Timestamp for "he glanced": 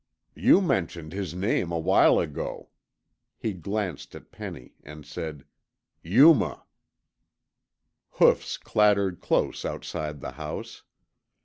3.37-4.15